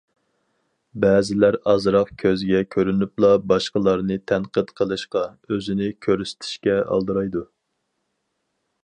بەزىلەر 1.03 1.57
ئازراق 1.73 2.09
كۆزگە 2.23 2.61
كۆرۈنۈپلا 2.75 3.29
باشقىلارنى 3.51 4.17
تەنقىد 4.33 4.73
قىلىشقا، 4.81 5.23
ئۆزىنى 5.51 5.91
كۆرسىتىشكە 6.07 6.81
ئالدىرايدۇ. 6.89 7.45